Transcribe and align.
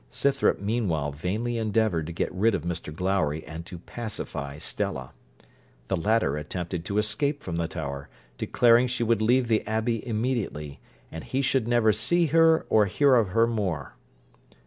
Scythrop 0.09 0.59
meanwhile 0.59 1.11
vainly 1.11 1.59
endeavoured 1.59 2.07
to 2.07 2.11
get 2.11 2.33
rid 2.33 2.55
of 2.55 2.63
Mr 2.63 2.91
Glowry 2.91 3.43
and 3.45 3.67
to 3.67 3.77
pacify 3.77 4.57
Stella. 4.57 5.13
The 5.89 5.95
latter 5.95 6.37
attempted 6.37 6.85
to 6.85 6.97
escape 6.97 7.43
from 7.43 7.57
the 7.57 7.67
tower, 7.67 8.09
declaring 8.39 8.87
she 8.87 9.03
would 9.03 9.21
leave 9.21 9.47
the 9.47 9.61
abbey 9.67 10.03
immediately, 10.03 10.79
and 11.11 11.23
he 11.23 11.43
should 11.43 11.67
never 11.67 11.93
see 11.93 12.25
her 12.33 12.65
or 12.67 12.87
hear 12.87 13.13
of 13.13 13.27
her 13.27 13.45
more. 13.45 13.95